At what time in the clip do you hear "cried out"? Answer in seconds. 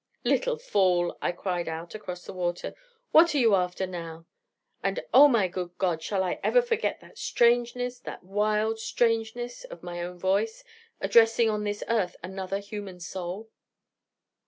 1.31-1.93